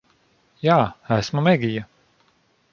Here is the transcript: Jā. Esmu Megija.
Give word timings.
Jā. 0.67 0.77
Esmu 1.17 1.45
Megija. 1.51 1.87